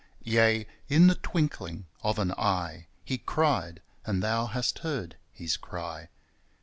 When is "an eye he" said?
2.17-3.19